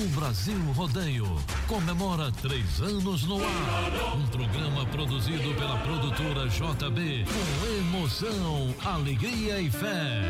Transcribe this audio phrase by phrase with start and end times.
[0.00, 1.26] O Brasil Rodeio
[1.68, 4.16] comemora três anos no ar.
[4.16, 10.22] Um programa produzido pela produtora JB com emoção, alegria e fé.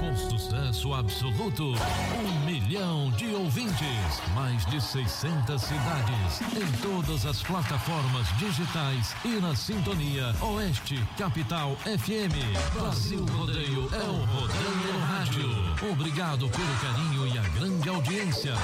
[0.00, 8.26] Com sucesso absoluto, um milhão de ouvintes, mais de 600 cidades, em todas as plataformas
[8.38, 12.74] digitais e na sintonia Oeste Capital FM.
[12.74, 15.92] Brasil Rodeio é o Rodeio Rádio.
[15.92, 18.54] Obrigado pelo carinho e a grande audiência.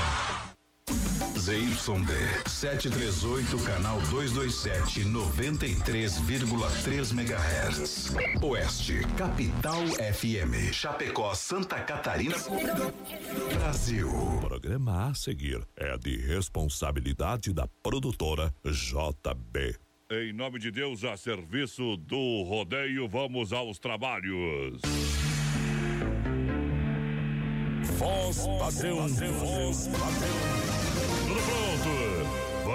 [1.49, 2.13] ZYD
[2.47, 8.15] 738, canal 227, 93,3 MHz.
[8.43, 9.81] Oeste, Capital
[10.13, 10.71] FM.
[10.75, 12.37] Chapecó, Santa Catarina.
[13.55, 14.11] Brasil.
[14.11, 19.75] O programa a seguir é de responsabilidade da produtora JB.
[20.13, 24.83] Em nome de Deus, a serviço do rodeio, vamos aos trabalhos.
[27.97, 30.68] Voz padrão, voz padrão.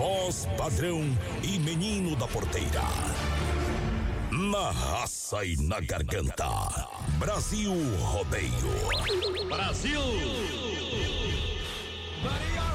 [0.00, 1.02] Voz padrão
[1.42, 2.80] e menino da porteira.
[4.32, 6.48] Na raça e na garganta.
[7.18, 8.50] Brasil Rodeio.
[9.46, 10.00] Brasil!
[12.22, 12.69] Buddy,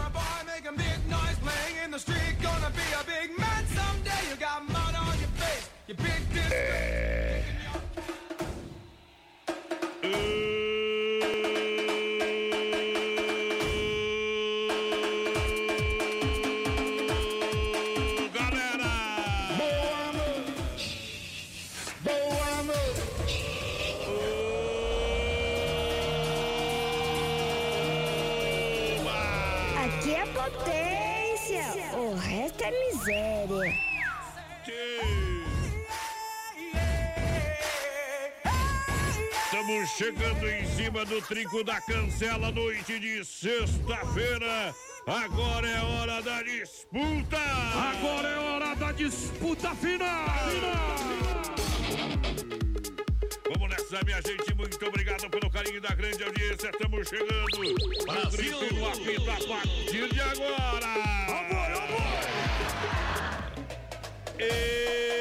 [40.15, 44.73] chegando em cima do trinco da cancela, noite de sexta-feira.
[45.05, 47.37] Agora é hora da disputa!
[47.37, 50.25] Agora é hora da disputa final!
[53.53, 54.53] Vamos nessa, minha gente.
[54.55, 56.69] Muito obrigado pelo carinho da grande audiência.
[56.69, 57.75] Estamos chegando.
[58.05, 58.57] Brasil!
[58.79, 60.87] O apita a partir de agora.
[61.27, 62.15] Agora, agora!
[64.39, 65.14] E...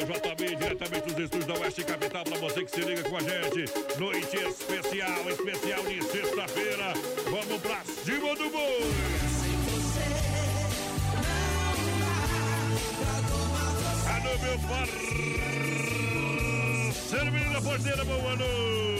[0.00, 3.20] produtora JB, diretamente dos estúdios da Oeste Capital, para você que se liga com a
[3.20, 3.64] gente.
[3.98, 6.94] Noite especial, especial de sexta-feira.
[7.24, 8.90] Vamos pra cima do boi!
[14.08, 14.58] Alô, meu
[17.08, 18.99] parceiro, menino da porteira, boa noite!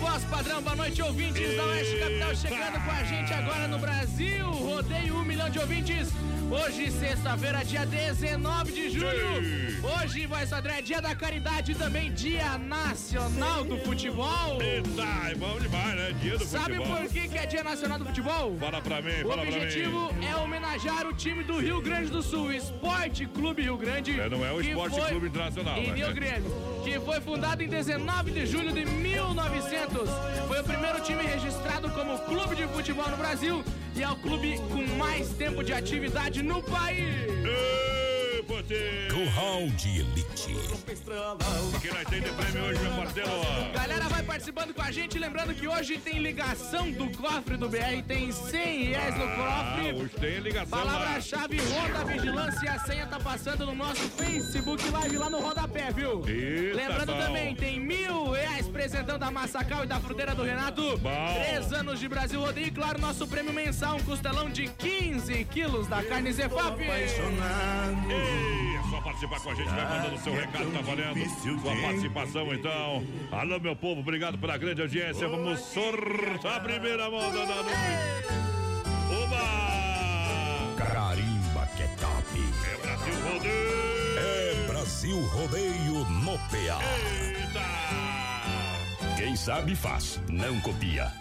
[0.00, 4.46] Voz padrão, boa noite, ouvintes da Oeste Capital, chegando com a gente agora no Brasil.
[4.50, 6.08] Rodeio um milhão de ouvintes.
[6.50, 9.82] Hoje, sexta-feira, dia 19 de julho.
[9.82, 14.56] Hoje, voz padrão, é dia da caridade e também dia nacional do futebol.
[14.62, 16.14] Eita, é bom demais, né?
[16.22, 16.96] Dia do Sabe futebol.
[16.96, 18.56] por que, que é dia nacional do futebol?
[18.58, 19.56] Fala pra mim, O fala pra mim.
[19.58, 24.18] objetivo é homenagear o time do Rio Grande do Sul, o Esporte Clube Rio Grande.
[24.18, 25.96] É, não é o Esporte Clube Internacional, Em né?
[25.96, 26.48] Rio Grande,
[26.88, 30.08] que foi fundado em 19 de julho de 1900.
[30.46, 33.62] Foi o primeiro time registrado como clube de futebol no Brasil
[33.94, 37.77] e é o clube com mais tempo de atividade no país.
[39.66, 40.52] De Elite.
[41.74, 43.30] O que nós tem de prêmio hoje, meu parceiro?
[43.74, 45.18] Galera, vai participando com a gente.
[45.18, 49.92] Lembrando que hoje tem ligação do cofre do BR, tem 100 reais no Ah, cofre.
[49.94, 50.78] hoje tem ligação.
[50.78, 55.90] Palavra-chave Roda Vigilância e a senha tá passando no nosso Facebook Live lá no rodapé,
[55.92, 56.22] viu?
[56.26, 57.18] Eita, Lembrando bom.
[57.18, 60.96] também, tem mil reais presentão da Massacal e da Fruteira do Renato.
[60.98, 61.34] Bom.
[61.34, 65.88] Três anos de Brasil Rodeio e, claro, nosso prêmio mensal, um costelão de 15 quilos
[65.88, 66.80] da carne Zefap.
[66.80, 68.67] Ei,
[68.98, 71.28] é participar com a gente, vai mandando seu recado, tá valendo.
[71.40, 73.04] Sua participação, então.
[73.30, 75.28] Alô, meu povo, obrigado pela grande audiência.
[75.28, 78.28] Vamos sortar a primeira moda da noite.
[79.22, 80.76] Oba!
[80.76, 82.38] Carimba que é top.
[82.64, 83.88] É Brasil Rodeio!
[84.18, 86.78] É Brasil Rodeio no PA.
[87.22, 87.68] Eita!
[89.16, 91.12] Quem sabe faz, não copia.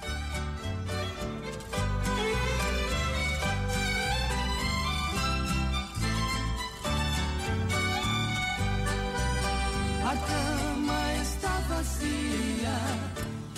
[11.78, 12.78] Vazia,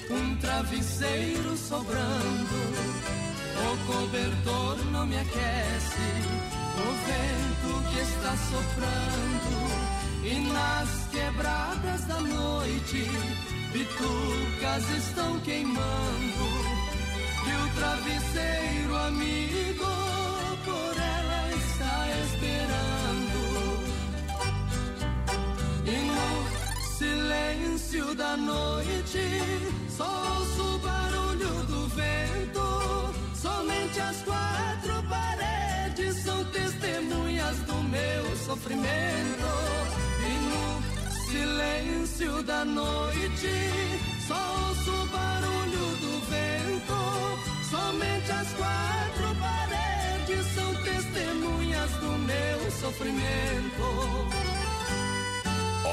[0.10, 2.60] um travesseiro sobrando.
[3.62, 6.10] O cobertor não me aquece,
[6.78, 9.60] o vento que está soprando.
[10.24, 13.08] E nas quebradas da noite,
[13.72, 16.50] bitucas estão queimando.
[17.48, 19.59] E o travesseiro amigo
[28.20, 29.24] da noite,
[29.96, 33.16] só ouço o barulho do vento.
[33.34, 39.50] Somente as quatro paredes são testemunhas do meu sofrimento.
[40.28, 43.54] E no silêncio da noite,
[44.28, 47.00] só ouço o barulho do vento.
[47.70, 54.49] Somente as quatro paredes são testemunhas do meu sofrimento.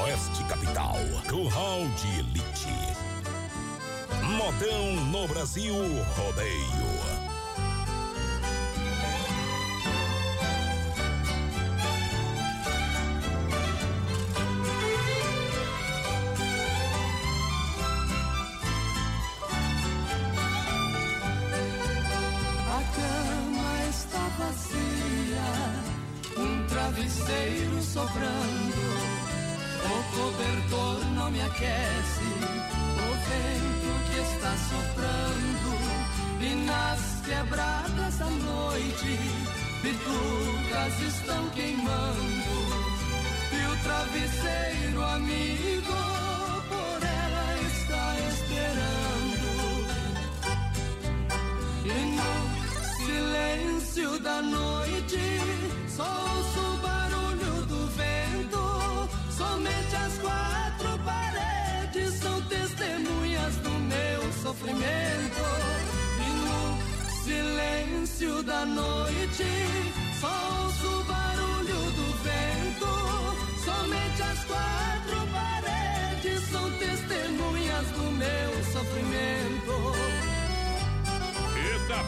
[0.03, 0.95] Oeste Capital,
[1.27, 2.67] Curral de Elite.
[4.23, 5.73] Modão no Brasil
[6.15, 6.96] Rodeio.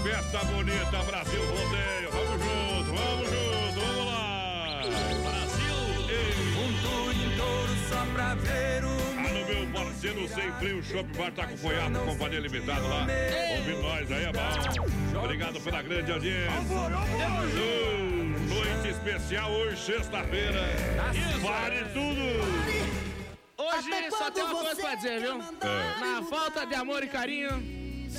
[0.04, 2.10] Festa bonita, Brasil Rodeio.
[2.12, 4.82] Vamos junto, vamos junto, vamos lá.
[5.24, 5.76] Brasil.
[6.58, 11.32] Um touro em touro só pra ver o Alô, meu parceiro sem frio, Shopping Bar
[11.32, 13.08] tá acompanhado, companhia limitada lá.
[13.58, 15.20] Ouvindo nós aí, é bom.
[15.24, 16.52] Obrigado pela grande audiência.
[16.62, 20.62] Hum, Noite especial hoje, sexta-feira.
[21.44, 23.00] Pare tudo.
[23.58, 25.34] Hoje só tem uma coisa pra dizer, viu?
[25.34, 26.00] É.
[26.00, 27.62] Na falta de amor e carinho,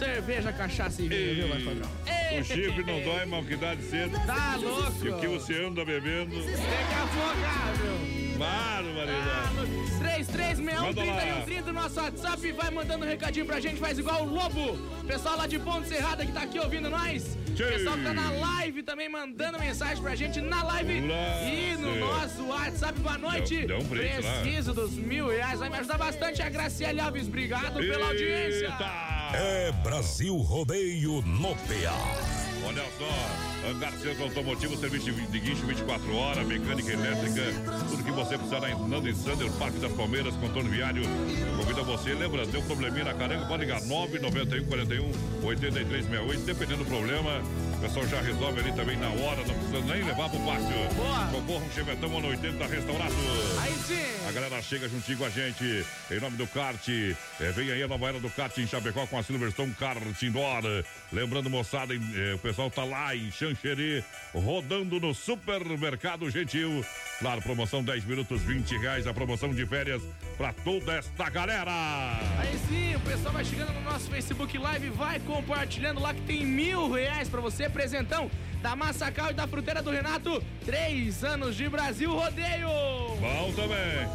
[0.01, 1.91] cerveja, cachaça e vinho, viu, mais padrão?
[2.39, 4.19] O chifre não dói, mas o que dá de cedo.
[4.25, 5.05] Tá louco?
[5.05, 6.37] E o que você anda bebendo?
[6.37, 8.39] Tem que afogar, viu?
[8.39, 9.99] Barbaridade.
[9.99, 11.21] 3361 Manda lá.
[11.21, 14.79] 3130 nosso WhatsApp vai mandando um recadinho pra gente, faz igual o Lobo.
[15.07, 17.37] Pessoal lá de Ponte Serrada que tá aqui ouvindo nós.
[17.55, 21.01] Pessoal que tá na live também mandando mensagem pra gente na live.
[21.07, 23.67] Lá, E no nosso WhatsApp, boa noite.
[23.71, 24.41] Um break lá.
[24.41, 26.41] Preciso dos mil reais, vai me ajudar bastante.
[26.41, 28.71] A Graciela Alves, obrigado pela audiência.
[29.33, 32.67] É Brasil Rodeio no PA.
[32.67, 37.43] Olha só, Hangar Centro Automotivo, serviço de guincho 24 horas, mecânica elétrica,
[37.89, 41.03] tudo que você precisar na Nando e Sander, Parque das Palmeiras, contorno viário.
[41.57, 45.13] Convida você, lembra, deu probleminha na caranga, pode ligar 991 41
[45.43, 47.43] 8368, dependendo do problema,
[47.77, 50.95] o pessoal já resolve ali também na hora, não precisa nem levar pro pátio.
[50.95, 51.27] Boa.
[51.27, 53.15] Concorra um Chevetão ano 80 restaurado.
[53.61, 54.29] Aí sim.
[54.29, 56.89] A galera chega juntinho com a gente, em nome do kart.
[56.89, 60.85] É, vem aí a nova era do kart em Chapecó com a Silverstone Kart Indoor.
[61.13, 63.50] Lembrando, moçada, é, o pessoal tá lá em Xanxerê,
[64.35, 66.85] rodando no Supermercado Gentil.
[67.19, 69.07] Claro, promoção 10 minutos, 20 reais.
[69.07, 70.03] A promoção de férias
[70.37, 71.71] pra toda esta galera.
[72.39, 76.45] Aí sim, o pessoal vai chegando no nosso Facebook Live, vai compartilhando lá que tem
[76.45, 78.31] mil reais pra você, presentão
[78.63, 82.69] da Massacal e da Fruteira do Renato, três anos de Brasil Rodeio.
[82.69, 84.09] Bom também.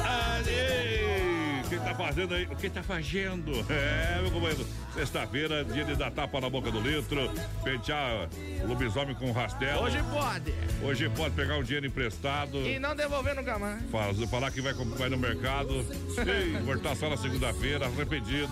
[0.00, 1.27] Ali!
[1.68, 2.44] O que tá fazendo aí?
[2.44, 3.52] O que tá fazendo?
[3.68, 4.64] É, meu companheiro.
[4.94, 7.30] Sexta-feira, dia de dar tapa na boca do litro,
[7.62, 8.26] pentear
[8.62, 9.82] o lobisomem com rastelo.
[9.82, 10.54] Hoje pode.
[10.82, 12.56] Hoje pode pegar um dinheiro emprestado.
[12.58, 13.82] E não devolver nunca mais.
[13.90, 15.84] Faz, falar que vai, vai no mercado.
[16.26, 18.48] Ei, voltar só na segunda-feira, arrependido.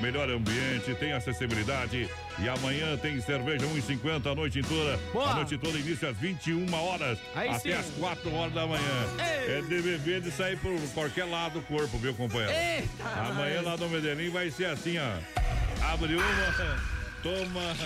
[0.00, 2.08] melhor ambiente, tem acessibilidade.
[2.38, 4.96] E amanhã tem cerveja 1,50 a noite toda.
[5.12, 5.30] Boa.
[5.30, 7.72] A noite toda início às 21 horas Aí até sim.
[7.72, 9.06] às 4 horas da manhã.
[9.18, 9.58] Ei.
[9.58, 12.52] É de beber de sair por qualquer lado do corpo, viu, companheiro?
[12.52, 15.84] Eita, Amanhã lá no Medellín vai ser assim, ó.
[15.92, 16.78] Abre uma,
[17.22, 17.76] toma,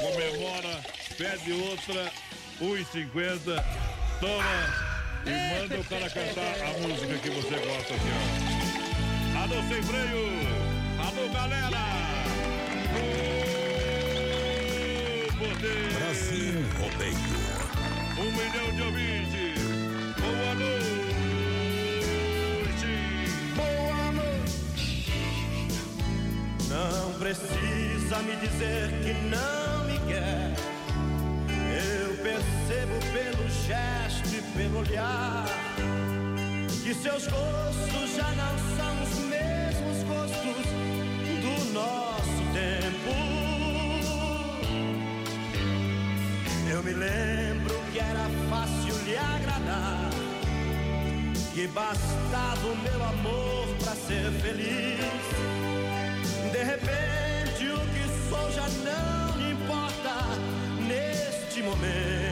[0.00, 0.80] comemora,
[1.18, 2.10] pede outra,
[2.60, 3.64] 1,50,
[4.18, 4.91] toma
[5.26, 9.42] e manda o cara cantar a música que você gosta, assim, ó.
[9.42, 10.24] Alô, sem freio!
[10.98, 11.82] Alô, galera!
[12.96, 13.02] Ô,
[15.38, 15.92] poder!
[15.98, 17.32] Brasil Rodeio.
[18.18, 19.62] Um milhão de ouvintes!
[20.20, 20.82] Boa noite!
[23.56, 25.12] Boa noite.
[26.68, 30.52] Não precisa me dizer que não me quer.
[31.74, 34.01] Eu percebo pelo gesto
[34.56, 35.46] pelo olhar
[36.82, 40.66] que seus gostos já não são os mesmos gostos
[41.40, 43.12] do nosso tempo.
[46.70, 50.10] Eu me lembro que era fácil lhe agradar.
[51.54, 55.00] Que bastava o meu amor pra ser feliz.
[56.50, 60.14] De repente, o que sou já não importa
[60.86, 62.31] neste momento.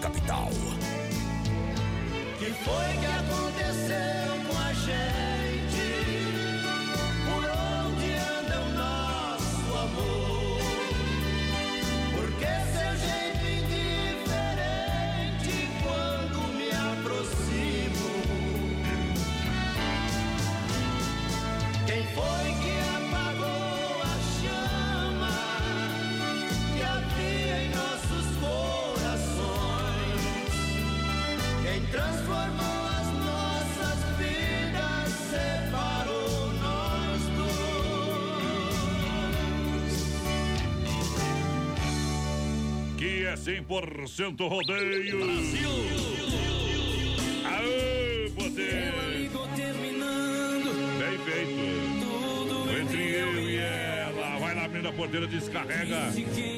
[0.00, 0.48] Capital.
[2.38, 5.29] Que foi que aconteceu com a gente?
[43.40, 45.24] 100% rodeio!
[45.24, 45.70] Brasil!
[47.46, 48.92] Aê, poder!
[49.56, 51.62] Terminando Bem feito!
[52.00, 56.12] tudo Entre eu e ela, vai lá, menina porteira, descarrega,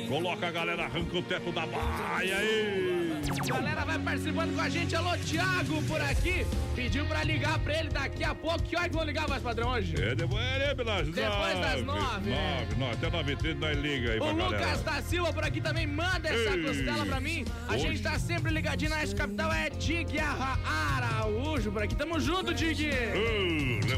[0.09, 3.02] coloca a galera, arranca o teto da baia aí!
[3.49, 4.97] Galera, vai participando com a gente.
[4.97, 6.45] Alô, Thiago, por aqui.
[6.75, 8.63] Pediu pra ligar pra ele daqui a pouco.
[8.63, 9.95] Que hora que vão ligar, mais padrão, hoje?
[10.03, 14.13] É, depois, é, pelas Depois das nove, Nove, nove, até nove e trinta nós liga
[14.13, 14.77] aí O pra Lucas galera.
[14.79, 16.63] da Silva por aqui também manda essa Ei.
[16.65, 17.45] costela pra mim.
[17.69, 19.53] A Hoje- gente tá sempre ligadinho na Capital.
[19.53, 21.95] É Dig Araújo por aqui.
[21.95, 22.89] Tamo junto, Dig.
[22.89, 23.52] Uh,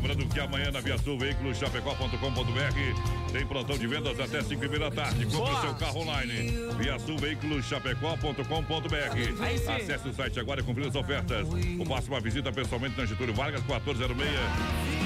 [0.05, 4.79] Lembrando que amanhã na Via Sul, veículos chapecó.com.br tem plantão de vendas até 5 h
[4.79, 5.25] da tarde.
[5.25, 6.53] Compre seu carro online.
[6.77, 9.73] Via Sul, veículos chapecó.com.br.
[9.75, 11.49] Acesse o site agora e confira as ofertas.
[11.49, 14.31] O faça uma visita pessoalmente na Getúlio Vargas, 1406,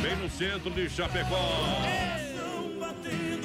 [0.03, 1.49] bem no centro de Chapecó.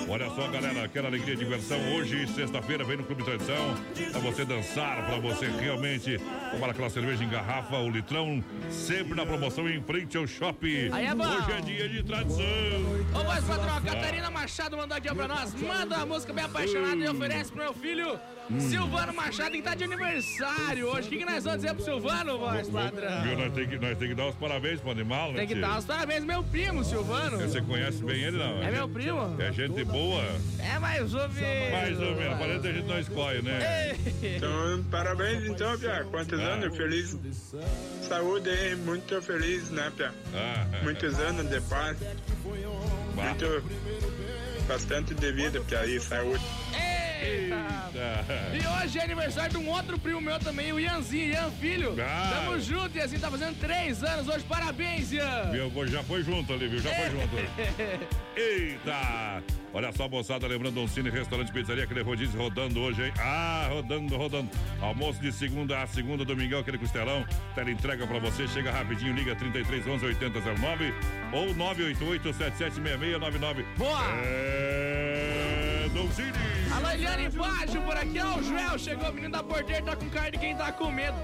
[0.10, 1.78] Olha só, galera, aquela alegria e diversão.
[1.94, 3.76] Hoje, sexta-feira, vem no Clube Tradição.
[4.12, 6.20] Pra você dançar, pra você realmente
[6.54, 10.90] tomar aquela cerveja em garrafa, o litrão, sempre na promoção em frente ao shopping.
[10.92, 11.26] Aí é bom.
[11.26, 12.44] Hoje é dia de tradição.
[13.14, 15.54] Ô, voz patrão, a Catarina Machado mandou aqui pra nós.
[15.56, 18.20] Manda uma música bem apaixonada e oferece pro meu filho
[18.60, 21.08] Silvano Machado, que tá de aniversário hoje.
[21.08, 23.22] O que, que nós vamos dizer pro Silvano, voz padrão?
[23.24, 25.40] Viu, nós temos que, nós tem que dar os parabéns pro animal, né?
[25.40, 27.38] Tem que dar os parabéns, meu primo, Silvano.
[27.40, 28.62] Você conhece bem ele, não?
[28.62, 29.36] É meu primo?
[29.40, 30.24] É gente boa.
[30.60, 31.72] É mais ou menos.
[31.72, 32.38] Mais ou menos.
[32.38, 33.96] Parece que a gente não escolhe, né?
[34.22, 36.06] Então, parabéns então, Pia.
[36.10, 36.40] Quantos.
[36.44, 36.78] Anos?
[36.78, 37.18] Feliz.
[38.08, 40.14] Saúde aí, muito feliz, né, Pia?
[40.34, 41.98] Ah, Muitos anos de paz.
[43.16, 43.24] Bah.
[43.24, 43.64] Muito.
[44.68, 46.44] Bastante de vida, Pia, aí, saúde.
[47.24, 48.26] Eita.
[48.54, 51.96] E hoje é aniversário de um outro primo meu também, o Ianzinho, Ian Filho.
[52.00, 52.44] Ah.
[52.46, 54.44] Tamo junto, Ianzinho tá fazendo três anos hoje.
[54.46, 55.52] Parabéns, Ian.
[55.52, 55.88] Viu?
[55.88, 56.80] Já foi junto ali, viu?
[56.80, 57.36] Já foi junto.
[58.36, 59.44] Eita!
[59.74, 63.14] Olha só, moçada, lembrando um cine, restaurante, pizzaria, aquele rodízio rodando hoje, hein?
[63.18, 64.50] Ah, rodando, rodando.
[64.80, 67.26] Almoço de segunda a segunda, domingão, aquele costelão.
[67.56, 70.94] Tela entrega pra você, chega rapidinho, liga 33 11 8009
[71.32, 73.66] ou 988 776699.
[73.78, 74.04] Boa!
[74.24, 75.43] É.
[77.30, 77.44] Doncini!
[77.44, 78.38] Alô, Eliane Baixo por aqui, ó.
[78.38, 81.18] O Joel chegou, o menino da porteira tá com cara de quem tá com medo.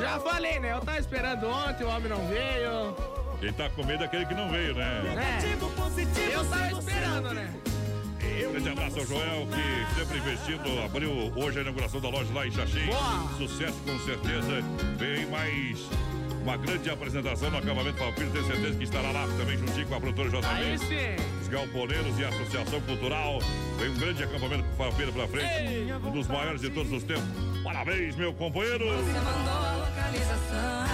[0.00, 0.72] Já falei, né?
[0.72, 2.96] Eu tava esperando ontem, o homem não veio.
[3.40, 5.02] Quem tá com medo é aquele que não veio, né?
[5.16, 6.34] É.
[6.34, 7.54] Eu tava esperando, né?
[8.52, 12.50] Grande abraço ao Joel, que sempre investindo, abriu hoje a inauguração da loja lá em
[12.50, 12.86] Xaxim.
[12.86, 13.28] Boa.
[13.36, 14.62] Sucesso com certeza.
[14.96, 15.78] Vem mais
[16.42, 20.00] uma grande apresentação no acabamento Palpino, tenho certeza que estará lá também juntinho com a
[20.00, 20.46] produtora JB.
[20.46, 21.37] Aí sim.
[21.48, 23.38] Os galponeiros e a Associação Cultural.
[23.78, 25.46] Vem um grande acampamento com Palpino pra frente.
[25.46, 25.90] Ei.
[25.94, 27.24] Um dos maiores de todos os tempos.
[27.64, 28.84] Parabéns, meu companheiro!
[28.84, 30.87] E, e o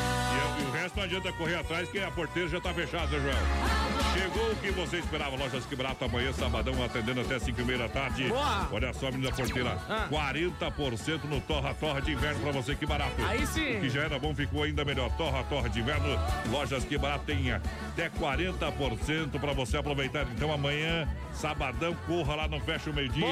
[0.84, 4.14] resto não adianta correr atrás, que a porteira já tá fechada, né, Joel?
[4.14, 7.78] Chegou o que você esperava, Lojas Que Barato amanhã, sabadão, atendendo até 5 e meia
[7.78, 8.28] da tarde.
[8.28, 8.68] Boa.
[8.70, 10.06] Olha só, menina porteira, Ah.
[10.10, 13.12] 40% no Torra Torra de Inverno pra você, que barato.
[13.26, 13.78] Aí sim.
[13.78, 15.10] O que já era bom, ficou ainda melhor.
[15.16, 16.06] Torra Torra de Inverno,
[16.50, 20.26] Lojas Que Barato tem até 40% pra você aproveitar.
[20.34, 23.26] Então amanhã, sabadão, corra lá, não fecha o meio-dia.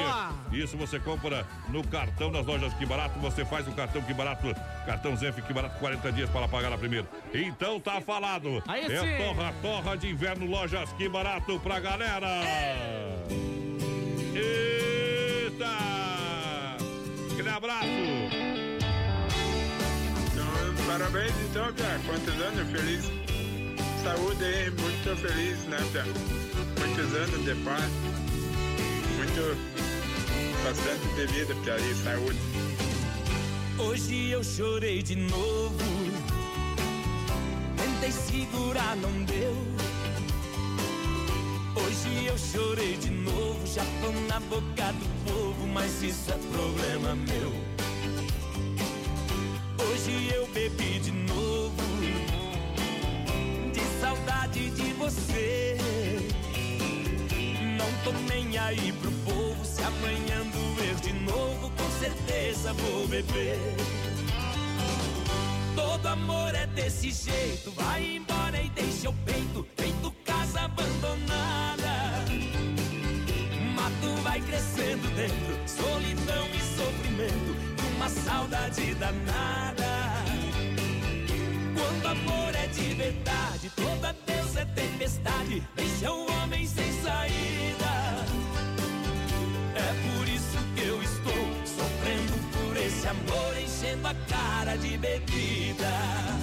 [0.51, 4.53] Isso você compra no cartão das Lojas Que Barato, você faz o cartão Que Barato,
[4.85, 7.07] cartão Zenf Que Barato, 40 dias para pagar na primeira.
[7.43, 8.63] Então tá falado.
[8.67, 9.17] Aí é.
[9.17, 12.41] Torra Torra de Inverno, Lojas Que Barato pra galera.
[14.33, 15.67] Eita!
[17.31, 17.85] Aquele abraço.
[20.31, 21.99] Então, parabéns então, Pia.
[22.05, 22.71] Quantos anos?
[22.71, 23.05] Feliz.
[24.03, 26.03] Saúde aí, muito feliz, né, Pia?
[26.79, 27.91] Muitos anos de paz.
[29.17, 29.57] Muito.
[30.63, 32.39] Bastante de vida, Pia, aí, saúde.
[33.77, 35.92] Hoje eu chorei de novo.
[38.03, 39.55] Tentei segurar, não deu.
[41.73, 43.65] Hoje eu chorei de novo.
[43.65, 47.53] Já tô na boca do povo, mas isso é problema meu.
[49.87, 51.81] Hoje eu bebi de novo.
[53.71, 55.77] De saudade de você.
[57.77, 59.63] Não tô nem aí pro povo.
[59.63, 63.57] Se amanhã doer de novo, com certeza vou beber.
[66.03, 67.71] Todo amor é desse jeito.
[67.71, 72.25] Vai embora e deixa o peito, feito casa abandonada.
[73.73, 77.55] Mato vai crescendo dentro, solidão e sofrimento,
[77.95, 79.85] uma saudade danada.
[81.73, 87.93] Quando amor é de verdade, toda Deus é tempestade, deixa o homem sem saída.
[89.73, 93.42] É por isso que eu estou sofrendo por esse amor,
[94.27, 96.42] cara de bebida.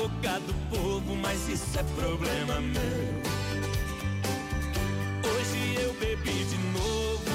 [0.00, 2.80] Boca do povo, mas isso é problema meu.
[5.30, 7.30] Hoje eu bebi de novo.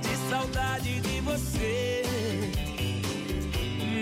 [0.00, 2.02] De saudade de você.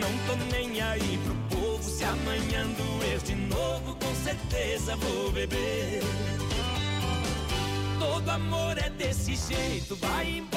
[0.01, 1.83] Não tô nem aí pro povo.
[1.83, 6.03] Se amanhã doer de novo, com certeza vou beber.
[7.99, 10.56] Todo amor é desse jeito, vai embora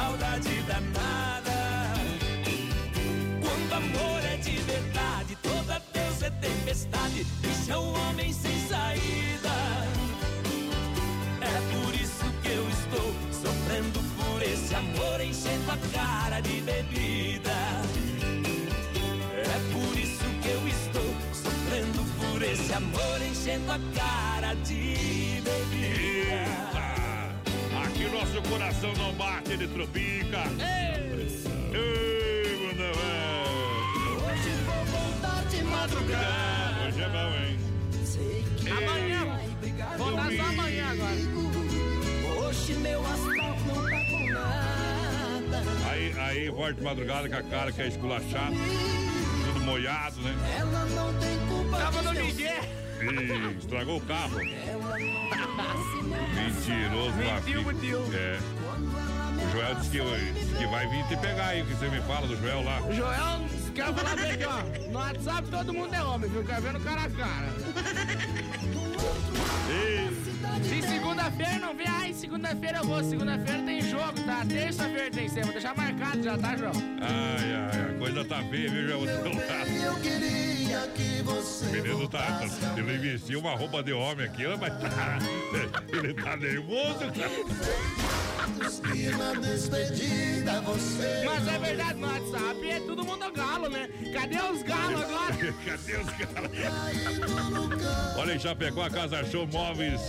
[0.00, 1.58] saudade danada.
[3.42, 9.56] Quando amor é de verdade, toda Deus é tempestade, deixa o homem sem saída.
[11.42, 13.08] É por isso que eu estou
[13.42, 17.58] sofrendo por esse amor, enchendo a cara de bebida.
[19.54, 21.10] É por isso que eu estou
[21.44, 26.69] sofrendo por esse amor, enchendo a cara de bebida.
[28.12, 30.42] Nosso coração não bate, ele tropica.
[31.72, 33.44] Ei, Brunão, é.
[34.16, 36.86] Hoje vou voltar de madrugada.
[36.86, 37.58] Hoje é bom, hein?
[38.76, 39.40] Amanhã.
[39.96, 41.16] Vou dar só amanhã agora.
[42.46, 45.90] Hoje meu astral não tá com nada.
[45.90, 48.56] Aí, aí, volta de madrugada com a cara que é esculachado,
[49.46, 50.34] tudo molhado, né?
[50.58, 52.24] Ela não tem culpa Tava de no.
[52.26, 52.79] Miguel.
[53.00, 54.36] Ih, estragou o carro.
[56.34, 58.00] Mentiroso, mentiu.
[58.12, 58.38] É.
[59.42, 62.26] O Joel disse que, disse que vai vir te pegar aí, que você me fala
[62.26, 62.82] do Joel lá.
[62.82, 64.62] O Joel, quero falar bem aqui, ó.
[64.90, 66.44] No WhatsApp todo mundo é homem, viu?
[66.44, 67.48] Quer ver no cara a cara.
[70.62, 73.02] Se segunda-feira não vier, ai, segunda-feira eu vou.
[73.02, 74.44] Segunda-feira tem jogo, tá?
[74.46, 75.44] Terça-feira tem sempre.
[75.44, 76.72] Vou deixar marcado já, tá, João?
[77.00, 79.70] Ai, ai, a coisa tá feia, viu, lado.
[79.82, 82.40] Eu queria que você O menino tá.
[82.76, 85.18] Ele investiu uma roupa de homem aqui, mas tá.
[85.96, 88.09] Ele tá nervoso, cara.
[88.60, 93.88] Na despedida você Mas é verdade, no WhatsApp é todo mundo galo, né?
[94.12, 95.34] Cadê os galos agora?
[95.64, 96.50] Cadê os caras?
[98.18, 100.00] Olha, em Chapecó, a Casa Show Móveis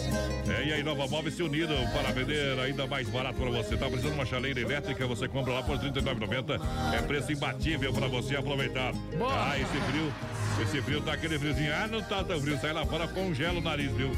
[0.50, 3.78] é, e a Inova Móveis se uniram para vender ainda mais barato para você.
[3.78, 6.60] Tá precisando de uma chaleira elétrica, você compra lá por R$ 39,90.
[6.94, 8.92] É preço imbatível para você aproveitar.
[9.18, 9.32] Boa.
[9.34, 10.14] Ah, esse frio,
[10.60, 11.72] esse frio tá aquele friozinho.
[11.74, 12.58] Ah, não tá tão frio.
[12.60, 14.12] Sai lá fora, congela o nariz, viu?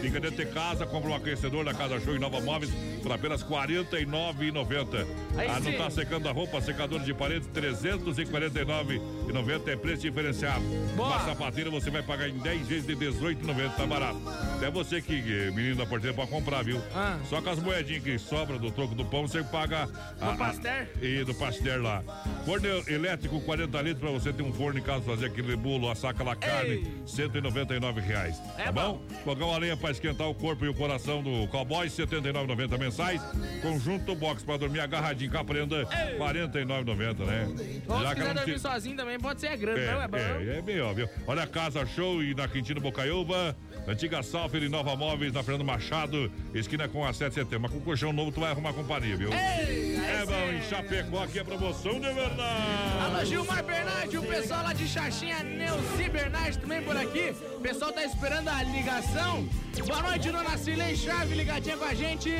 [0.00, 2.70] Fica dentro de casa, compra um aquecedor da Casa Show Inova Móveis
[3.02, 5.06] por apenas R$ 49,90.
[5.36, 10.60] Aí Ah, não tá secando a roupa, secador de paredes, R$ 349,90 é preço diferenciado.
[10.96, 11.08] Boa.
[11.08, 14.20] Uma sapateira você vai pagar em 10 vezes de 18,90, tá barato.
[14.56, 16.80] Até você que, eh, menino da porteira, pode comprar, viu?
[16.94, 17.18] Ah.
[17.28, 19.88] Só com as moedinhas que sobram do troco do pão, você paga...
[20.20, 20.86] a- a- Pasteur?
[21.02, 22.02] E do Pasteur lá.
[22.44, 26.10] Forno elétrico, 40 litros, pra você ter um forno em casa, fazer aquele bolo, assar
[26.10, 26.84] aquela carne.
[27.06, 28.40] 199 reais.
[28.58, 29.00] É tá bom?
[29.24, 33.22] Fogão a lenha pra esquentar o corpo e o coração do cowboy, R$ 79,90 mensais.
[33.62, 37.48] Conjunto box pra dormir agarradinho com a prenda, R$ 49,90, né?
[37.88, 40.08] Ou se Já que quiser dormir te- sozinho também, pode ser grande, é, não é
[40.08, 40.16] bom?
[40.18, 41.08] é, é bem óbvio.
[41.26, 45.64] Olha a Casa Show e na Quintino Bocaiúva, antiga Salfer e Nova Móveis, na Fernando
[45.64, 47.60] Machado, esquina com a 7 de setembro.
[47.62, 49.30] Mas com colchão novo tu vai arrumar companhia, viu?
[49.32, 52.40] Ei, É aí bom, em Chapecó aqui é promoção de verdade.
[53.04, 57.34] Alô, Gilmar Bernardi, o pessoal lá de Xaxinha, Neuci Bernardi também por aqui.
[57.56, 59.48] O pessoal tá esperando a ligação.
[59.86, 62.30] Boa noite, dona Cilei Chave, ligadinha com a gente.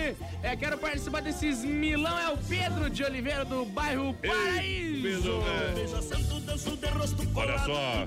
[0.43, 5.03] É, quero participar desses milão, é o Pedro de Oliveira, do bairro Paraíso.
[5.03, 5.75] Pedro, né?
[7.35, 8.07] Olha só,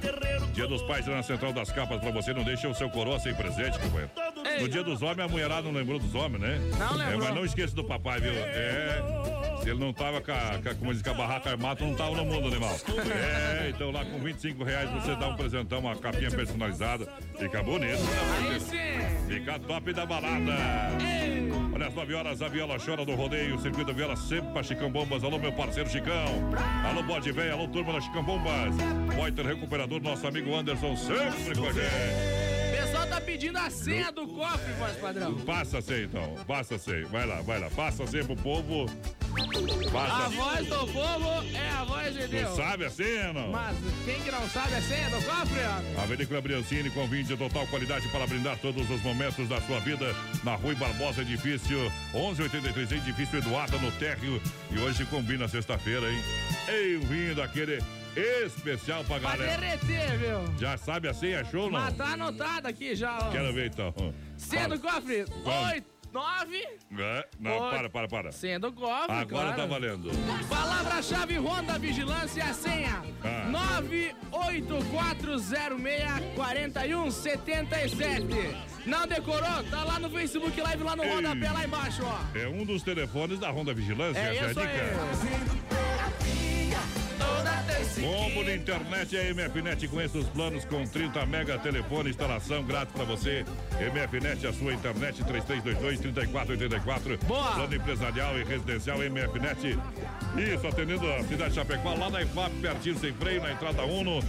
[0.54, 3.34] Dia dos Pais na Central das Capas pra você, não deixa o seu coroa sem
[3.34, 4.12] presente, companheiro.
[4.46, 4.62] Ei.
[4.62, 6.60] No Dia dos Homens, a mulherada não lembrou dos homens, né?
[6.78, 7.20] Não É, lembrou.
[7.28, 8.34] mas não esqueça do papai, viu?
[8.34, 9.02] É.
[9.64, 11.96] Se ele não tava com a, com a- como diz, com a barraca armada, não
[11.96, 12.76] tava no mundo, animal.
[13.16, 17.08] É, então lá com 25 reais você dá um presentão, uma capinha personalizada.
[17.40, 19.18] Fica bonito, né?
[19.28, 20.54] Fica top da balada.
[21.74, 23.58] Olha às 9 horas, a viola chora do rodeio.
[23.60, 25.24] Circuito da viola sempre pra Chicão Bombas.
[25.24, 26.26] Alô, meu parceiro Chicão.
[26.86, 27.54] Alô, Bode Véia.
[27.54, 28.76] Alô, turma da Chicão Bombas.
[29.16, 32.43] Poiter Recuperador, nosso amigo Anderson, sempre com a gente.
[33.14, 35.36] O tá pedindo a senha do cofre, voz padrão.
[35.42, 36.36] Passa a senha, então.
[36.48, 37.06] Passa a senha.
[37.10, 37.70] Vai lá, vai lá.
[37.70, 38.88] Passa a senha pro povo.
[38.90, 40.30] A Passa.
[40.30, 42.50] voz do povo é a voz de Deus.
[42.50, 43.52] Tu sabe a senha, não?
[43.52, 46.02] Mas quem que não sabe a senha do cofre, ó?
[46.02, 50.08] Avenida Clebriancini com vinho de total qualidade para brindar todos os momentos da sua vida.
[50.44, 51.78] Na Rui Barbosa, edifício
[52.16, 54.42] 1183, edifício Eduardo no térreo.
[54.72, 56.20] E hoje combina sexta-feira, hein?
[56.68, 57.80] Ei, um vinho daquele
[58.16, 59.58] especial pra Pra galera.
[59.58, 60.58] derreter, viu?
[60.60, 61.80] Já sabe a senha, show não?
[61.80, 63.30] Mas tá anotado aqui já, ó.
[63.32, 63.94] Quero ver então.
[64.38, 65.26] Senha do cofre,
[65.74, 65.94] oito.
[66.14, 66.58] 9.
[67.00, 67.72] É, não, Oi.
[67.72, 68.32] para, para, para.
[68.32, 69.56] Senha do cofre, Agora claro.
[69.56, 70.12] tá valendo.
[70.48, 73.50] Palavra-chave Ronda Vigilância e a senha Ah.
[77.12, 78.56] 984064177.
[78.86, 79.64] Não decorou?
[79.72, 82.20] Tá lá no Facebook Live, lá no Rodapé, lá embaixo, ó.
[82.38, 85.83] É um dos telefones da Ronda Vigilância, É essa é a dica.
[88.04, 89.88] Combo de internet é MFNet.
[89.88, 93.46] Conheça os planos com 30 mega telefone, instalação grátis pra você.
[93.80, 97.18] MFNet, a sua internet 3322-3484.
[97.26, 97.54] Boa.
[97.54, 99.80] Plano empresarial e residencial MFNet.
[100.38, 104.20] Isso, atendendo a cidade de Chapecó, lá na IFAP, pertinho sem freio, na entrada Uno.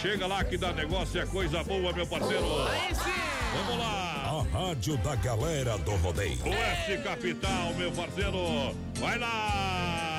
[0.00, 2.66] Chega lá que dá negócio, é coisa boa, meu parceiro.
[2.66, 3.12] Aí sim!
[3.54, 4.22] Vamos lá!
[4.24, 6.38] A rádio da galera do rodeio.
[6.44, 8.74] Oeste Capital, meu parceiro.
[8.98, 10.11] Vai lá!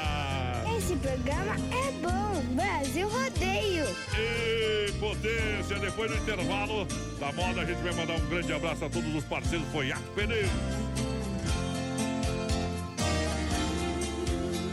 [0.83, 2.43] Esse programa é bom.
[2.55, 3.85] Brasil Rodeio.
[4.17, 6.85] E potência, depois do intervalo
[7.21, 9.65] da moda, a gente vai mandar um grande abraço a todos os parceiros.
[9.71, 10.49] Foi Iaco Pneus.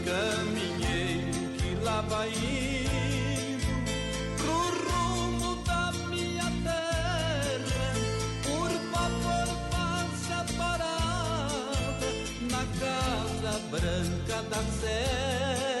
[0.03, 3.65] Caminheiro que lá vai indo
[4.35, 7.93] pro rumo da minha terra,
[8.43, 12.07] por favor faça parada
[12.51, 15.80] na casa branca da serra.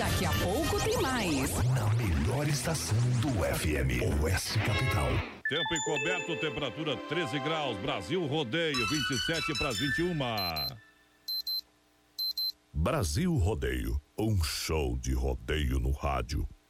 [0.00, 1.52] Daqui a pouco tem mais.
[1.74, 4.22] Na melhor estação do FM.
[4.22, 5.08] Oeste Capital.
[5.46, 7.76] Tempo encoberto, temperatura 13 graus.
[7.76, 10.16] Brasil Rodeio, 27 para as 21.
[12.72, 16.48] Brasil Rodeio, um show de rodeio no rádio.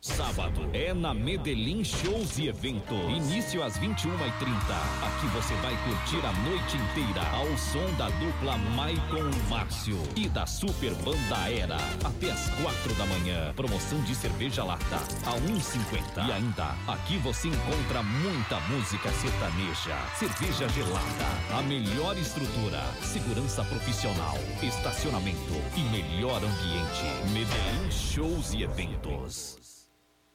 [0.00, 2.96] Sábado é na Medellín Shows e Eventos.
[3.10, 4.14] Início às 21h30.
[5.02, 10.46] Aqui você vai curtir a noite inteira ao som da dupla Maicon Márcio e da
[10.46, 11.78] Super Banda Era.
[12.04, 13.52] Até às 4 da manhã.
[13.56, 16.28] Promoção de cerveja lata a 1,50.
[16.28, 24.38] E ainda, aqui você encontra muita música sertaneja, cerveja gelada, a melhor estrutura, segurança profissional,
[24.62, 27.32] estacionamento e melhor ambiente.
[27.32, 29.57] Medellín Shows e Eventos.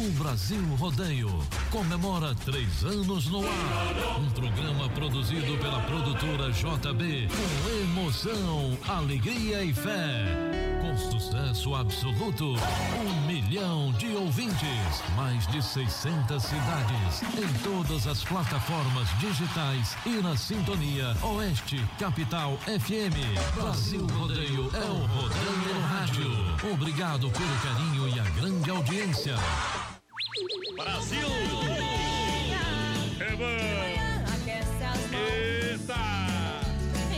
[0.00, 1.28] O Brasil Rodeio
[1.70, 4.18] comemora três anos no ar.
[4.18, 10.24] Um programa produzido pela produtora JB com emoção, alegria e fé.
[10.80, 19.06] Com sucesso absoluto, um milhão de ouvintes, mais de 600 cidades, em todas as plataformas
[19.18, 23.54] digitais e na sintonia Oeste Capital FM.
[23.54, 26.72] Brasil Rodeio é o Rodeio no Rádio.
[26.72, 29.36] Obrigado pelo carinho e a grande audiência.
[30.76, 31.28] Brasil!
[33.18, 33.46] É bom!
[35.12, 35.94] Eita!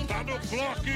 [0.09, 0.87] Tá no bloco!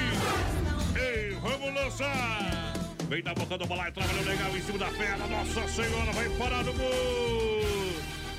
[0.99, 2.73] Ei, vamos lançar!
[3.09, 5.27] Vem da boca do balaio, trabalhando legal em cima da perna.
[5.27, 7.67] Nossa Senhora, vai parar no gol!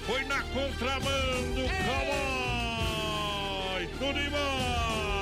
[0.08, 2.58] Foi na contramão do Cowboy!
[4.00, 5.17] Tudo embora!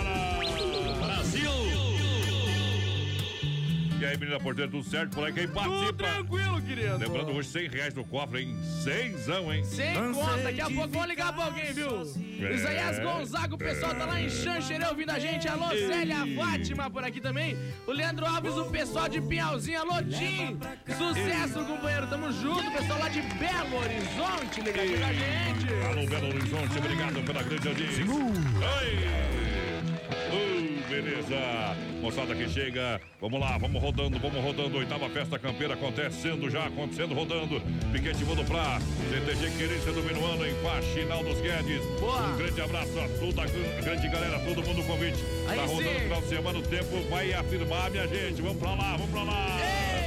[3.99, 5.15] E aí, menina porteira, tudo certo?
[5.15, 5.85] Por aí quem participa?
[5.85, 6.97] Tudo tranquilo, querido.
[6.97, 8.55] Lembrando hoje 100 reais no cofre, hein?
[8.83, 9.63] Cenzão, hein?
[9.63, 12.01] Sem conta, daqui a pouco vamos ligar pra alguém, viu?
[12.41, 15.47] É, Isaías Gonzaga, o pessoal tá lá em Xanxerê ouvindo a gente.
[15.47, 17.57] Alô, Célia Fátima por aqui também.
[17.87, 19.79] O Leandro Alves, o pessoal de Pinhalzinho.
[19.79, 20.59] Alô, Tim.
[20.97, 22.07] Sucesso, companheiro.
[22.07, 22.69] Tamo junto.
[22.71, 25.73] Pessoal lá de Belo Horizonte ligadinho com a gente.
[25.85, 28.05] Alô, Belo Horizonte, obrigado pela grande audiência.
[28.05, 29.34] Oi!
[31.01, 31.75] Beleza.
[32.01, 34.77] Moçada que chega, vamos lá, vamos rodando, vamos rodando.
[34.77, 37.61] Oitava festa campeira acontecendo já, acontecendo, rodando.
[37.91, 38.79] Piquete Mundo Pra,
[39.09, 41.83] CTG Querência do Minuano, em Faxinal dos Guedes.
[41.99, 42.21] Boa.
[42.27, 45.17] Um grande abraço a toda a gr- grande galera, todo mundo convite.
[45.49, 45.99] Aí tá rodando sim.
[45.99, 48.41] final de semana, o tempo vai afirmar, minha gente.
[48.41, 49.57] Vamos pra lá, vamos pra lá.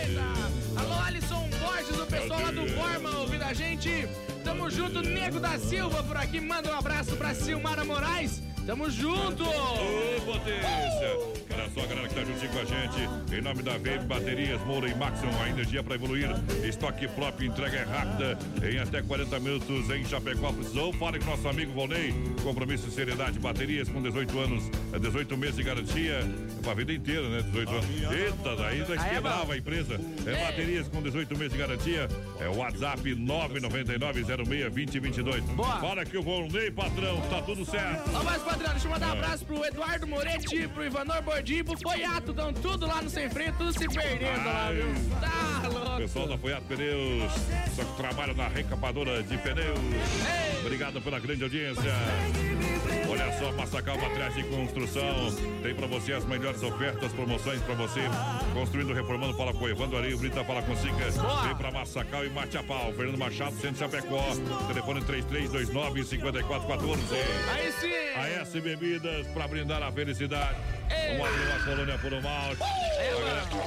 [0.09, 0.81] Eita!
[0.81, 4.09] Alô, Alisson Borges, o pessoal lá do Borma ouvindo a gente.
[4.44, 6.40] Tamo junto, Nego da Silva por aqui.
[6.40, 8.42] Manda um abraço pra Silmara Moraes.
[8.68, 9.44] Tamo junto!
[9.44, 11.38] Ô, potência!
[11.54, 13.09] Olha só, galera que tá juntinho com a gente.
[13.35, 16.28] Em nome da VM Baterias, Moura e Maxon, a energia para evoluir.
[16.62, 18.38] Estoque próprio, entrega é rápida.
[18.62, 20.52] Em até 40 minutos em Chapecó.
[20.52, 20.92] Precisou?
[20.92, 22.12] Fale com nosso amigo Volney.
[22.42, 23.38] Compromisso e seriedade.
[23.38, 26.19] Baterias com 18 anos, é 18 meses de garantia.
[26.19, 26.25] É
[26.62, 27.40] pra vida inteira, né?
[27.40, 27.87] 18 anos.
[27.90, 29.52] Eita, daí é quebrava bom.
[29.52, 29.98] a empresa.
[30.27, 32.06] É baterias com 18 meses de garantia.
[32.38, 35.40] É o WhatsApp 999-06-2022.
[35.56, 35.81] Boa.
[35.81, 38.10] Fala que o Volney, patrão, tá tudo certo.
[38.14, 41.79] Ó, mais padrão, deixa eu mandar um abraço pro Eduardo Moretti, pro Ivanor Bordi, pro
[41.79, 44.87] Foiato, estão tudo lá no Sem Freio, tudo se perdendo lá, viu?
[45.21, 45.96] Tá louco.
[45.98, 47.33] Pessoal da Foiato Pneus,
[47.77, 49.79] só que trabalha na recapadora de pneus.
[50.61, 51.92] Obrigado pela grande audiência.
[53.29, 55.31] Olha só, Massacal Materiais de Construção.
[55.62, 58.00] Tem pra você as melhores ofertas, promoções pra você.
[58.54, 61.10] Construindo, reformando, fala com Evandro Ari, Brita, fala com Sica.
[61.44, 62.90] Vem pra Massacal e Mate a Pau.
[62.94, 64.24] Fernando Machado, Centro Chapecó.
[64.68, 66.98] Telefone 3329-5414.
[67.52, 67.92] Aí sim!
[68.16, 70.56] A S Bebidas pra brindar a felicidade.
[70.88, 72.62] Vamos abrir uma colônia por um malte.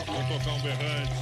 [0.08, 1.14] Vamos tocar um berrante.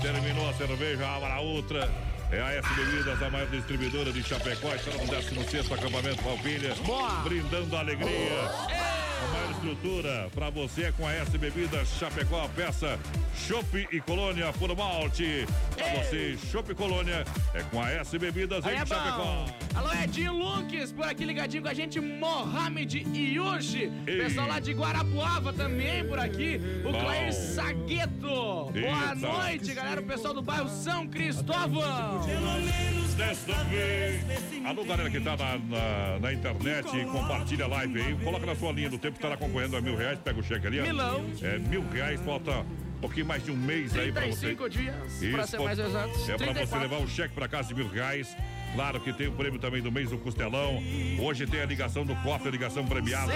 [0.00, 1.90] Terminou a cerveja, abra a outra.
[2.30, 4.74] É a S Bebidas, a maior distribuidora de Chapecó.
[4.74, 6.74] Está no 16 acampamento Palpilha.
[7.24, 8.97] Brindando a alegria.
[9.20, 12.48] A maior estrutura para você é com a S Bebidas Chapecó.
[12.54, 12.98] Peça
[13.46, 15.46] Chopp e Colônia por malte.
[15.76, 19.16] Para você, Chopp e Colônia é com a S Bebidas Aí em é Chapecó.
[19.16, 19.46] bom.
[19.74, 25.52] Alô, Edinho Lucas, por aqui ligadinho com a gente, Mohamed Yushi, pessoal lá de Guarapuava
[25.52, 27.00] também por aqui, o Bom.
[27.00, 28.70] Clair Sagueto.
[28.72, 32.20] Boa noite, galera, o pessoal do bairro São Cristóvão.
[33.16, 34.22] Desta vez.
[34.64, 38.14] Alô, galera que tá na, na, na internet, compartilha a live aí.
[38.16, 40.18] Coloca na sua linha do tempo tá lá concorrendo a mil reais.
[40.18, 40.80] Pega o cheque ali.
[40.80, 40.82] ó.
[40.84, 41.24] Milão.
[41.42, 44.54] É mil reais, falta um pouquinho mais de um mês aí pra você.
[44.54, 44.94] 35 dias,
[45.30, 46.28] pra ser mais exatos.
[46.28, 46.80] É pra você 34.
[46.80, 48.36] levar o cheque pra casa de mil reais.
[48.74, 50.82] Claro que tem o prêmio também do mês do Costelão.
[51.20, 53.32] Hoje tem a ligação do cofre, a ligação premiada.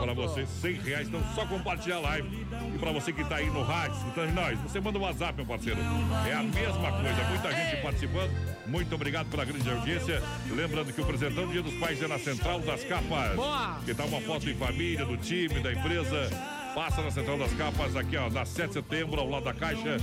[0.00, 1.08] Pra você, 100 reais.
[1.08, 2.46] Então só compartilhar a live.
[2.74, 5.46] E pra você que tá aí no rádio, escutando nós, você manda um WhatsApp, meu
[5.46, 5.80] parceiro.
[6.28, 7.24] É a mesma coisa.
[7.28, 8.30] Muita gente participando.
[8.66, 10.22] Muito obrigado pela grande audiência.
[10.50, 13.34] Lembrando que o presentão do Dia dos Pais é na Central das Capas.
[13.34, 13.80] Boa.
[13.84, 16.55] Que tá uma foto em família, do time, da empresa.
[16.76, 19.96] Passa na Central das Capas, aqui ó, na 7 de setembro, ao lado da Caixa,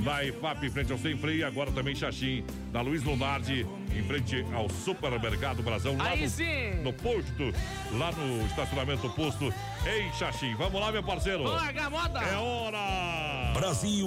[0.00, 4.02] na IFAP, em frente ao Sem Freio, e agora também Xaxim, na Luiz Lunardi, em
[4.02, 6.74] frente ao Supermercado Brasão, lá Aí no, sim.
[6.82, 7.54] no posto,
[7.92, 10.54] lá no estacionamento do posto, em Xaxim.
[10.56, 11.42] Vamos lá, meu parceiro.
[11.42, 12.20] Largar a moda.
[12.20, 13.52] É hora!
[13.54, 14.06] Brasil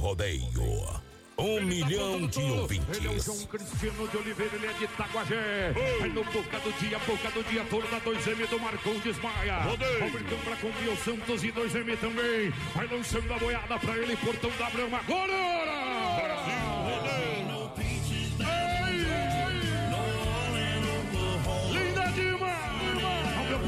[0.00, 1.03] Rodeio.
[1.36, 3.24] Um milhão de Ele é o ouvintes.
[3.24, 5.74] João Cristiano de Oliveira, ele é de Itaguajé.
[6.02, 9.62] Aí no Boca do Dia, Boca do Dia, toda da 2M do Marcondes Maia.
[9.62, 10.04] Rodeio.
[10.04, 12.50] Robertão pra Combio Santos e 2M também.
[12.74, 14.98] Vai lançando a boiada pra ele, Portão da Brama.
[14.98, 16.14] Agora!
[16.22, 16.73] Brasil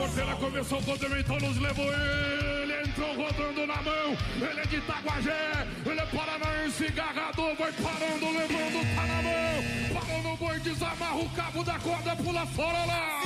[0.06, 0.18] demais!
[0.18, 2.88] A minha porteira começou quando o então nos levou ele.
[2.88, 4.16] Entrou rodando na mão.
[4.36, 5.66] Ele é de Itaguajé.
[5.84, 7.54] Ele é paranaense, garrador.
[7.56, 10.00] Vai parando, levando, tá na mão.
[10.00, 13.22] Parou no boi, desamarra o cabo da corda, pula fora lá.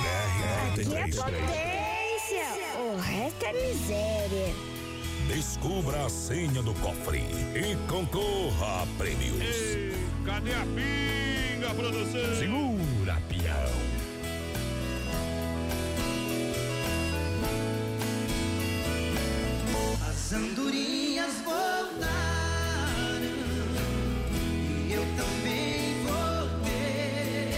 [0.72, 1.60] Aqui é potência.
[2.78, 4.54] O resto é miséria.
[5.28, 7.18] Descubra a senha do cofre
[7.54, 9.40] e concorra a prêmios.
[9.40, 12.36] Ei, cadê a pinga, produção?
[12.36, 13.99] Segura, peão.
[20.30, 22.04] As andorinhas voltaram
[24.86, 27.50] e eu também voltei.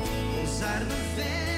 [0.00, 1.57] Pousar no velho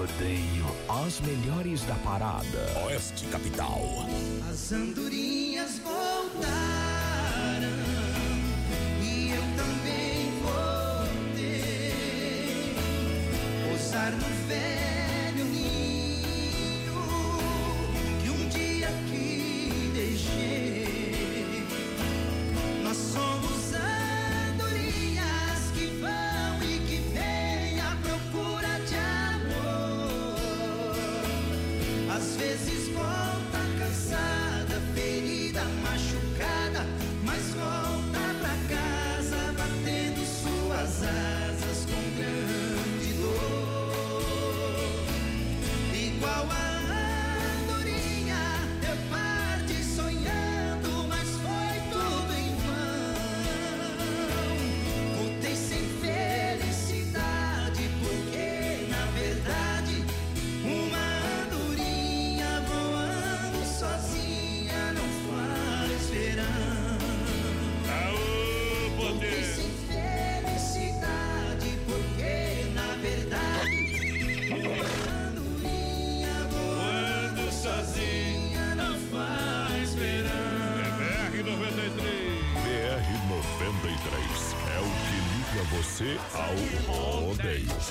[0.00, 0.64] Rodeio,
[1.04, 2.86] as melhores da parada.
[2.86, 3.82] Oeste Capital.
[4.50, 5.59] As andorinhas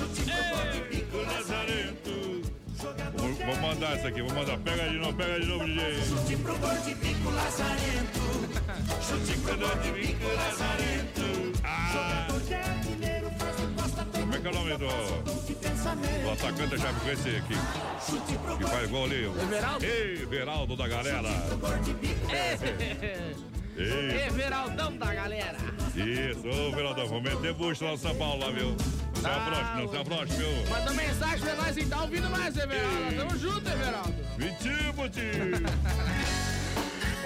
[0.00, 0.86] rodeio.
[0.90, 2.10] Ei, Lazarento.
[3.16, 4.58] Vou, vou mandar essa aqui, vou mandar.
[4.58, 6.02] Pega de novo, pega de novo, DJ.
[6.02, 8.20] Chute pro gol de bico lazarento.
[9.02, 11.60] Chute pro gol de bico lazarento.
[11.64, 12.26] Ah.
[14.12, 14.86] Como é que é o nome do,
[16.22, 17.54] do atacante Chapecoense aqui?
[18.58, 19.24] Que faz gol ali?
[19.24, 19.84] Everaldo?
[19.84, 21.28] Everaldo da galera.
[23.76, 24.26] Ei.
[24.26, 25.58] Everaldão da galera.
[25.94, 28.76] Isso, ô Veraldão, vamos meter bucho lá no São Paulo, lá, viu?
[29.20, 30.70] Não se afroche, não se afroche, viu?
[30.70, 33.16] Manda mensagem pra nós então, ouvindo mais, Everaldo.
[33.16, 34.14] Tamo junto, Everaldo.
[34.38, 36.49] Mentira, tio!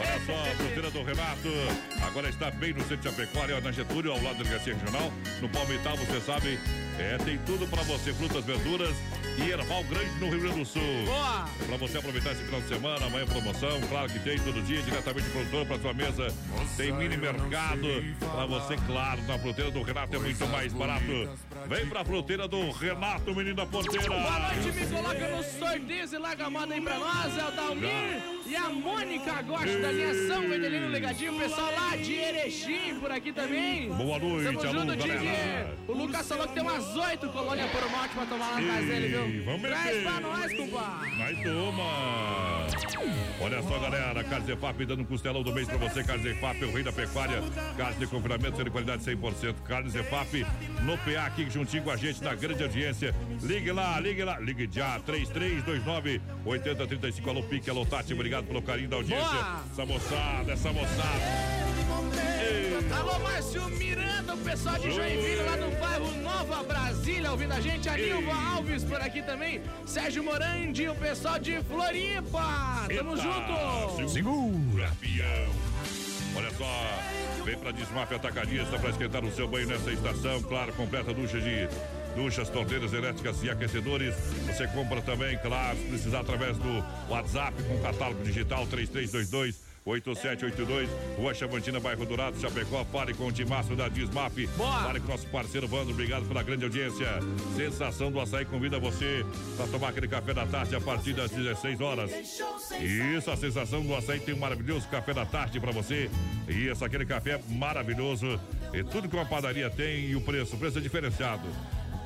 [0.05, 1.49] Olha só, a fruteira do Renato.
[2.07, 5.13] Agora está bem no centro de Chapecó, na Getúlio, ao lado da Delegacia Regional.
[5.41, 6.59] No Palmital, você sabe,
[6.99, 8.95] é, tem tudo para você: frutas, verduras
[9.39, 10.83] e erval grande no Rio Grande do Sul.
[11.07, 11.49] Boa!
[11.67, 13.81] Para você aproveitar esse final de semana, amanhã promoção.
[13.89, 16.27] Claro que tem todo dia, diretamente do produtor para sua mesa.
[16.77, 17.89] Tem mini mercado
[18.21, 19.23] para você, claro.
[19.23, 21.31] Na fruteira do Renato é muito mais barato.
[21.69, 24.09] Vem pra fruteira do Renato, menino da porteira.
[24.09, 27.39] Boa noite, me coloca no sorteio e larga a moda aí pra nós.
[27.39, 29.93] É o Dalmir e a Mônica Gosta
[30.27, 31.35] São Vendelino Legadinho.
[31.35, 33.89] O pessoal lá de Erechim por aqui também.
[33.91, 35.21] Boa noite, Tamo alô, junto, galera.
[35.77, 35.91] Didi.
[35.93, 38.87] O Lucas falou que tem umas oito colônias por morte pra tomar lá na casa
[38.87, 39.45] dele, viu?
[39.45, 40.03] Vamos Traz meter.
[40.03, 41.17] pra nós, compadre.
[41.17, 42.54] Mais uma!
[43.41, 46.03] Olha só, galera, Carne Zefap dando um costelão do mês pra você.
[46.03, 47.43] Carne Zefap é o rei da pecuária.
[47.77, 49.55] Carne de confinamento, sendo de qualidade 100%.
[49.67, 50.47] Carne Zefap
[50.83, 53.15] no PA aqui juntinho com a gente na grande audiência.
[53.43, 54.99] Ligue lá, ligue lá, ligue já.
[55.01, 57.31] 3329 8035.
[57.31, 58.15] Alô, Pique, alô, Tati.
[58.15, 59.29] Obrigado pelo carinho da audiência.
[59.29, 59.63] Boa.
[59.73, 61.65] Essa moçada, essa moçada.
[62.97, 67.89] Alô, Márcio Miranda, o pessoal de Joinville, lá do bairro Nova Brasília, ouvindo a gente.
[67.89, 69.61] A Nilva Alves por aqui também.
[69.87, 72.87] Sérgio Morandi, o pessoal de Floripa.
[72.95, 74.09] Tamo Eita, junto.
[74.09, 75.53] Segura, peão.
[76.37, 80.43] Olha só, vem pra Desmaf Atacadista para esquentar o seu banho nessa estação.
[80.43, 81.69] Claro, completa ducha de
[82.17, 84.17] duchas, torneiras elétricas e aquecedores.
[84.47, 91.35] Você compra também, claro, se precisar através do WhatsApp com catálogo digital 3322 8782, Rua
[91.35, 92.85] Chavantina, bairro Dourado, Chapecó.
[92.87, 94.47] Fale com o Timaço da Dismaf.
[94.57, 95.91] Fale com nosso parceiro Vando.
[95.91, 97.07] Obrigado pela grande audiência.
[97.55, 99.25] Sensação do açaí convida você
[99.57, 102.11] para tomar aquele café da tarde a partir das 16 horas.
[102.81, 106.11] Isso, a sensação do açaí tem um maravilhoso café da tarde para você.
[106.49, 108.41] Isso, aquele café maravilhoso.
[108.73, 110.57] E tudo que uma padaria tem e o preço.
[110.57, 111.47] O preço é diferenciado.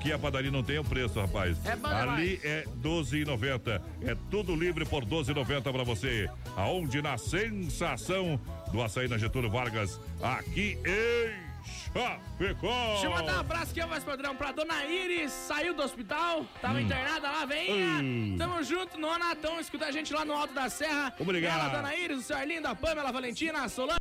[0.01, 1.57] Que a padaria não tem é o preço, rapaz.
[1.67, 2.45] É bom Ali demais.
[2.45, 3.83] é 12,90.
[4.03, 6.31] É tudo livre por 12,90 para você.
[6.57, 8.41] Aonde na sensação
[8.73, 11.49] do açaí na Getúlio Vargas, aqui em
[11.93, 12.91] Chapecó.
[12.93, 16.81] Deixa eu mandar um abraço aqui, voz padrão, pra dona Iris, saiu do hospital, tava
[16.81, 18.01] internada lá, venha.
[18.03, 18.37] Hum.
[18.39, 21.13] Tamo junto, no Natão, escuta a gente lá no Alto da Serra.
[21.19, 21.61] Obrigado.
[21.61, 23.99] Ela, dona Iris, o senhor Arlindo, a Pamela, a Valentina, a Solange.